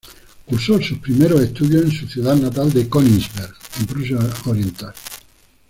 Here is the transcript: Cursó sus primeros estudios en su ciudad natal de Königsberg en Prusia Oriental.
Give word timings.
Cursó 0.47 0.81
sus 0.81 0.97
primeros 0.97 1.41
estudios 1.41 1.83
en 1.85 1.91
su 1.91 2.07
ciudad 2.07 2.35
natal 2.35 2.73
de 2.73 2.89
Königsberg 2.89 3.53
en 3.81 3.85
Prusia 3.85 4.17
Oriental. 4.45 4.95